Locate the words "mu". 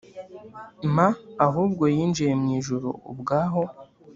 2.41-2.47